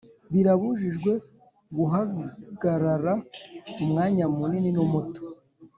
[0.33, 1.11] Birabujijwe
[1.75, 3.13] guhagarara
[3.83, 5.21] umwanya munini n'umuto